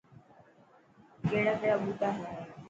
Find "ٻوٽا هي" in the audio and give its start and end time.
1.83-2.25